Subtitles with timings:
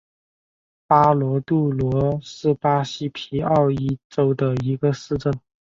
[0.87, 5.31] 巴罗杜罗是巴西皮奥伊州的一个市镇。